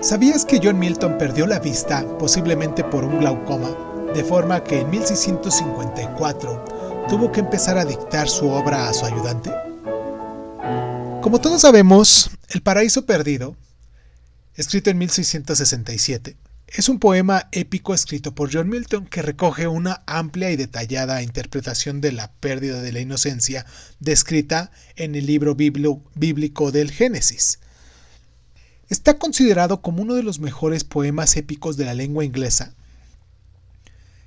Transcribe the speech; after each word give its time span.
¿Sabías 0.00 0.44
que 0.44 0.60
John 0.62 0.78
Milton 0.78 1.18
perdió 1.18 1.44
la 1.48 1.58
vista, 1.58 2.06
posiblemente 2.18 2.84
por 2.84 3.04
un 3.04 3.18
glaucoma, 3.18 4.12
de 4.14 4.22
forma 4.22 4.62
que 4.62 4.82
en 4.82 4.90
1654 4.90 7.06
tuvo 7.08 7.32
que 7.32 7.40
empezar 7.40 7.76
a 7.76 7.84
dictar 7.84 8.28
su 8.28 8.48
obra 8.48 8.88
a 8.88 8.94
su 8.94 9.06
ayudante? 9.06 9.50
Como 11.20 11.40
todos 11.40 11.62
sabemos, 11.62 12.30
El 12.48 12.62
Paraíso 12.62 13.06
Perdido, 13.06 13.56
escrito 14.54 14.90
en 14.90 14.98
1667, 14.98 16.36
es 16.68 16.88
un 16.88 17.00
poema 17.00 17.48
épico 17.50 17.92
escrito 17.92 18.36
por 18.36 18.52
John 18.52 18.68
Milton 18.68 19.04
que 19.04 19.22
recoge 19.22 19.66
una 19.66 20.04
amplia 20.06 20.52
y 20.52 20.56
detallada 20.56 21.24
interpretación 21.24 22.00
de 22.00 22.12
la 22.12 22.30
pérdida 22.30 22.82
de 22.82 22.92
la 22.92 23.00
inocencia 23.00 23.66
descrita 23.98 24.70
en 24.94 25.16
el 25.16 25.26
libro 25.26 25.56
bíblico 25.56 26.70
del 26.70 26.92
Génesis. 26.92 27.58
Está 28.88 29.18
considerado 29.18 29.82
como 29.82 30.02
uno 30.02 30.14
de 30.14 30.22
los 30.22 30.38
mejores 30.38 30.84
poemas 30.84 31.36
épicos 31.36 31.76
de 31.76 31.84
la 31.84 31.94
lengua 31.94 32.24
inglesa, 32.24 32.74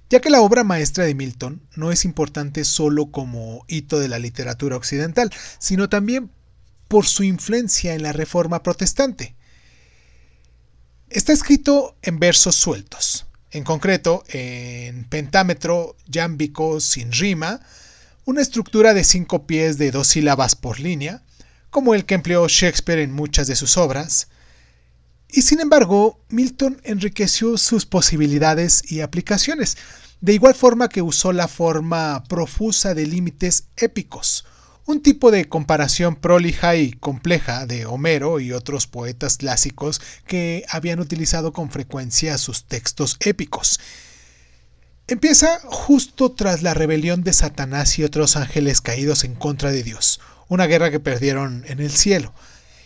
ya 0.09 0.19
que 0.19 0.29
la 0.29 0.41
obra 0.41 0.63
maestra 0.63 1.05
de 1.05 1.15
Milton 1.15 1.61
no 1.75 1.91
es 1.91 2.05
importante 2.05 2.65
solo 2.65 3.11
como 3.11 3.63
hito 3.67 3.99
de 3.99 4.09
la 4.09 4.19
literatura 4.19 4.75
occidental, 4.75 5.31
sino 5.57 5.89
también 5.89 6.29
por 6.87 7.05
su 7.05 7.23
influencia 7.23 7.93
en 7.93 8.03
la 8.03 8.11
Reforma 8.11 8.61
protestante. 8.61 9.35
Está 11.09 11.31
escrito 11.31 11.95
en 12.01 12.19
versos 12.19 12.55
sueltos, 12.55 13.25
en 13.51 13.63
concreto 13.63 14.23
en 14.27 15.05
pentámetro 15.05 15.95
yámbico 16.05 16.81
sin 16.81 17.11
rima, 17.13 17.61
una 18.25 18.41
estructura 18.41 18.93
de 18.93 19.03
cinco 19.03 19.47
pies 19.47 19.77
de 19.77 19.91
dos 19.91 20.07
sílabas 20.07 20.55
por 20.55 20.79
línea, 20.79 21.23
como 21.69 21.95
el 21.95 22.05
que 22.05 22.15
empleó 22.15 22.47
Shakespeare 22.47 22.99
en 22.99 23.13
muchas 23.13 23.47
de 23.47 23.55
sus 23.55 23.77
obras, 23.77 24.27
y 25.33 25.43
sin 25.43 25.61
embargo, 25.61 26.19
Milton 26.29 26.81
enriqueció 26.83 27.57
sus 27.57 27.85
posibilidades 27.85 28.91
y 28.91 28.99
aplicaciones, 28.99 29.77
de 30.19 30.33
igual 30.33 30.55
forma 30.55 30.89
que 30.89 31.01
usó 31.01 31.31
la 31.31 31.47
forma 31.47 32.23
profusa 32.25 32.93
de 32.93 33.07
límites 33.07 33.65
épicos, 33.77 34.45
un 34.85 35.01
tipo 35.01 35.31
de 35.31 35.47
comparación 35.47 36.15
prolija 36.15 36.75
y 36.75 36.91
compleja 36.91 37.65
de 37.65 37.85
Homero 37.85 38.39
y 38.39 38.51
otros 38.51 38.87
poetas 38.87 39.37
clásicos 39.37 40.01
que 40.27 40.65
habían 40.69 40.99
utilizado 40.99 41.53
con 41.53 41.71
frecuencia 41.71 42.37
sus 42.37 42.65
textos 42.65 43.15
épicos. 43.21 43.79
Empieza 45.07 45.59
justo 45.63 46.33
tras 46.33 46.61
la 46.61 46.73
rebelión 46.73 47.23
de 47.23 47.33
Satanás 47.33 47.97
y 47.99 48.03
otros 48.03 48.35
ángeles 48.35 48.81
caídos 48.81 49.23
en 49.23 49.35
contra 49.35 49.71
de 49.71 49.83
Dios, 49.83 50.19
una 50.49 50.65
guerra 50.65 50.91
que 50.91 50.99
perdieron 50.99 51.63
en 51.67 51.79
el 51.79 51.91
cielo 51.91 52.33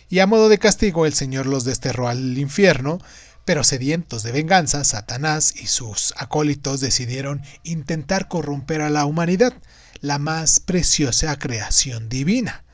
y 0.08 0.20
a 0.20 0.26
modo 0.26 0.48
de 0.48 0.58
castigo 0.58 1.06
el 1.06 1.14
Señor 1.14 1.46
los 1.46 1.64
desterró 1.64 2.08
al 2.08 2.38
infierno, 2.38 2.98
pero 3.44 3.64
sedientos 3.64 4.22
de 4.22 4.32
venganza, 4.32 4.82
Satanás 4.84 5.54
y 5.56 5.66
sus 5.68 6.12
acólitos 6.16 6.80
decidieron 6.80 7.42
intentar 7.62 8.28
corromper 8.28 8.80
a 8.80 8.90
la 8.90 9.06
humanidad, 9.06 9.54
la 10.00 10.18
más 10.18 10.60
preciosa 10.60 11.38
creación 11.38 12.08
divina. 12.08 12.64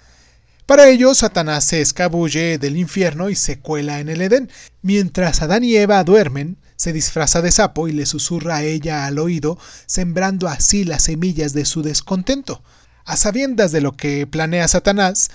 Para 0.67 0.89
ello, 0.89 1.15
Satanás 1.15 1.65
se 1.65 1.81
escabulle 1.81 2.57
del 2.57 2.77
infierno 2.77 3.29
y 3.29 3.37
se 3.37 3.59
cuela 3.59 4.01
en 4.01 4.09
el 4.09 4.23
Edén. 4.23 4.51
Mientras 4.81 5.43
Adán 5.43 5.65
y 5.65 5.77
Eva 5.77 6.03
duermen, 6.05 6.57
se 6.77 6.93
disfraza 6.93 7.43
de 7.43 7.51
sapo 7.51 7.89
y 7.89 7.93
le 7.93 8.07
susurra 8.07 8.57
a 8.57 8.63
ella 8.63 9.05
al 9.05 9.19
oído, 9.19 9.59
sembrando 9.87 10.49
así 10.49 10.85
las 10.85 11.03
semillas 11.03 11.53
de 11.53 11.65
su 11.65 11.83
descontento. 11.83 12.63
A 13.05 13.17
sabiendas 13.17 13.73
de 13.73 13.81
lo 13.81 13.97
que 13.97 14.27
planea 14.27 14.67
Satanás, 14.69 15.31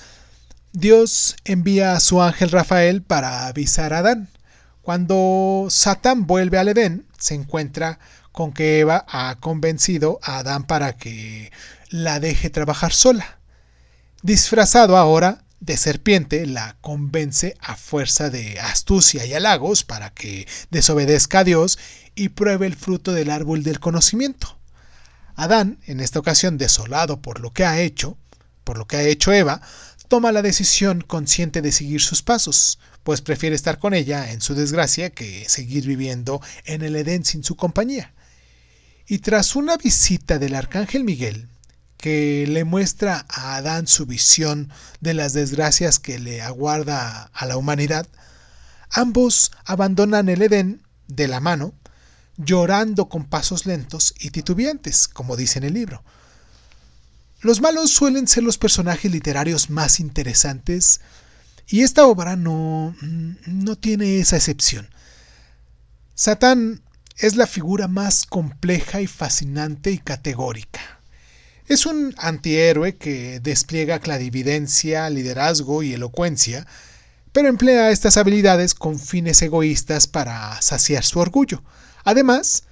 Dios 0.79 1.37
envía 1.43 1.93
a 1.93 1.99
su 1.99 2.21
ángel 2.21 2.51
Rafael 2.51 3.01
para 3.01 3.47
avisar 3.47 3.93
a 3.93 3.97
Adán. 3.97 4.29
Cuando 4.83 5.65
Satán 5.71 6.27
vuelve 6.27 6.59
al 6.59 6.67
Edén, 6.67 7.07
se 7.17 7.33
encuentra 7.33 7.97
con 8.31 8.53
que 8.53 8.79
Eva 8.79 9.03
ha 9.07 9.37
convencido 9.39 10.19
a 10.21 10.37
Adán 10.37 10.65
para 10.65 10.95
que 10.95 11.51
la 11.89 12.19
deje 12.19 12.51
trabajar 12.51 12.93
sola. 12.93 13.39
Disfrazado 14.21 14.97
ahora 14.97 15.43
de 15.61 15.77
serpiente, 15.77 16.45
la 16.45 16.77
convence 16.79 17.57
a 17.59 17.75
fuerza 17.75 18.29
de 18.29 18.59
astucia 18.59 19.25
y 19.25 19.33
halagos 19.33 19.83
para 19.83 20.11
que 20.11 20.47
desobedezca 20.69 21.39
a 21.39 21.43
Dios 21.43 21.79
y 22.13 22.29
pruebe 22.29 22.67
el 22.67 22.75
fruto 22.75 23.13
del 23.13 23.31
árbol 23.31 23.63
del 23.63 23.79
conocimiento. 23.79 24.59
Adán, 25.35 25.79
en 25.87 26.01
esta 26.01 26.19
ocasión 26.19 26.59
desolado 26.59 27.19
por 27.19 27.39
lo 27.39 27.51
que 27.51 27.65
ha 27.65 27.79
hecho, 27.79 28.15
por 28.63 28.77
lo 28.77 28.85
que 28.85 28.97
ha 28.97 29.01
hecho 29.01 29.33
Eva, 29.33 29.61
toma 30.07 30.31
la 30.31 30.41
decisión 30.41 31.01
consciente 31.01 31.61
de 31.61 31.71
seguir 31.71 32.01
sus 32.01 32.21
pasos, 32.21 32.79
pues 33.03 33.21
prefiere 33.21 33.55
estar 33.55 33.79
con 33.79 33.93
ella 33.93 34.31
en 34.31 34.41
su 34.41 34.55
desgracia 34.55 35.09
que 35.09 35.47
seguir 35.47 35.85
viviendo 35.85 36.41
en 36.65 36.81
el 36.81 36.95
Edén 36.95 37.25
sin 37.25 37.43
su 37.43 37.55
compañía. 37.55 38.13
Y 39.05 39.19
tras 39.19 39.55
una 39.55 39.77
visita 39.77 40.39
del 40.39 40.55
arcángel 40.55 41.03
Miguel, 41.03 41.47
que 41.97 42.45
le 42.47 42.63
muestra 42.63 43.25
a 43.29 43.55
Adán 43.55 43.87
su 43.87 44.05
visión 44.05 44.71
de 45.01 45.13
las 45.13 45.33
desgracias 45.33 45.99
que 45.99 46.19
le 46.19 46.41
aguarda 46.41 47.29
a 47.33 47.45
la 47.45 47.57
humanidad, 47.57 48.07
ambos 48.89 49.51
abandonan 49.65 50.29
el 50.29 50.41
Edén 50.41 50.83
de 51.07 51.27
la 51.27 51.39
mano, 51.39 51.73
llorando 52.37 53.09
con 53.09 53.25
pasos 53.25 53.65
lentos 53.65 54.13
y 54.19 54.29
titubeantes, 54.29 55.07
como 55.07 55.35
dice 55.35 55.59
en 55.59 55.65
el 55.65 55.73
libro. 55.73 56.03
Los 57.41 57.61
malos 57.61 57.91
suelen 57.91 58.27
ser 58.27 58.43
los 58.43 58.57
personajes 58.57 59.11
literarios 59.11 59.69
más 59.69 59.99
interesantes 59.99 61.01
y 61.67 61.81
esta 61.83 62.05
obra 62.05 62.35
no, 62.35 62.95
no 63.45 63.75
tiene 63.75 64.19
esa 64.19 64.37
excepción. 64.37 64.89
Satán 66.15 66.81
es 67.17 67.35
la 67.35 67.45
figura 67.45 67.87
más 67.87 68.25
compleja 68.25 69.01
y 69.01 69.07
fascinante 69.07 69.91
y 69.91 69.97
categórica. 69.99 70.79
Es 71.67 71.85
un 71.85 72.15
antihéroe 72.17 72.95
que 72.95 73.39
despliega 73.39 73.99
clarividencia, 73.99 75.09
liderazgo 75.09 75.83
y 75.83 75.93
elocuencia, 75.93 76.65
pero 77.33 77.49
emplea 77.49 77.91
estas 77.91 78.17
habilidades 78.17 78.73
con 78.73 78.97
fines 78.97 79.41
egoístas 79.41 80.07
para 80.07 80.59
saciar 80.61 81.03
su 81.03 81.19
orgullo. 81.19 81.61
Además, 82.03 82.63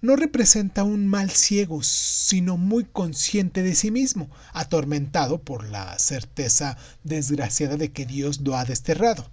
no 0.00 0.16
representa 0.16 0.84
un 0.84 1.08
mal 1.08 1.30
ciego, 1.30 1.82
sino 1.82 2.56
muy 2.56 2.84
consciente 2.84 3.62
de 3.62 3.74
sí 3.74 3.90
mismo, 3.90 4.28
atormentado 4.52 5.38
por 5.38 5.64
la 5.68 5.98
certeza 5.98 6.76
desgraciada 7.02 7.76
de 7.76 7.92
que 7.92 8.06
Dios 8.06 8.40
lo 8.40 8.56
ha 8.56 8.64
desterrado. 8.64 9.30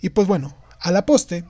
Y 0.00 0.10
pues 0.10 0.26
bueno, 0.26 0.54
a 0.80 0.90
la 0.90 1.06
poste 1.06 1.44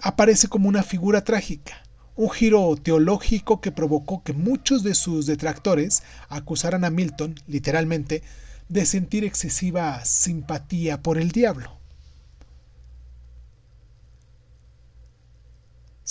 aparece 0.00 0.48
como 0.48 0.68
una 0.68 0.82
figura 0.82 1.24
trágica, 1.24 1.82
un 2.16 2.30
giro 2.30 2.76
teológico 2.76 3.60
que 3.60 3.72
provocó 3.72 4.22
que 4.22 4.32
muchos 4.32 4.82
de 4.84 4.94
sus 4.94 5.26
detractores 5.26 6.02
acusaran 6.28 6.84
a 6.84 6.90
Milton, 6.90 7.34
literalmente, 7.46 8.22
de 8.68 8.86
sentir 8.86 9.24
excesiva 9.24 10.04
simpatía 10.04 11.02
por 11.02 11.18
el 11.18 11.32
diablo. 11.32 11.83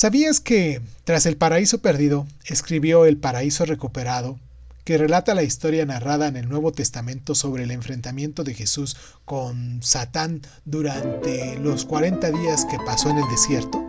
¿Sabías 0.04 0.42
que, 0.42 0.82
tras 1.06 1.26
El 1.26 1.38
Paraíso 1.38 1.78
Perdido, 1.78 2.28
escribió 2.44 3.06
El 3.06 3.16
Paraíso 3.16 3.64
Recuperado, 3.64 4.38
que 4.84 4.98
relata 4.98 5.34
la 5.34 5.44
historia 5.44 5.86
narrada 5.86 6.28
en 6.28 6.36
el 6.36 6.50
Nuevo 6.50 6.74
Testamento 6.74 7.36
sobre 7.36 7.64
el 7.64 7.72
enfrentamiento 7.72 8.44
de 8.44 8.54
Jesús 8.54 8.98
con 9.24 9.82
Satán 9.82 10.42
durante 10.66 11.58
los 11.58 11.86
40 11.86 12.32
días 12.32 12.66
que 12.66 12.80
pasó 12.86 13.12
en 13.12 13.20
el 13.20 13.30
desierto? 13.30 13.82